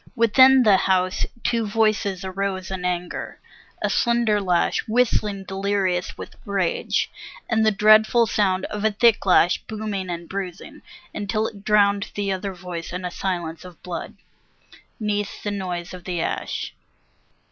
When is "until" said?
11.13-11.45